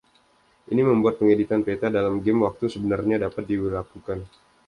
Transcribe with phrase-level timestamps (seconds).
[0.71, 4.19] Ini membuat pengeditan peta dalam game waktu sebenarnya dapat dilakukan.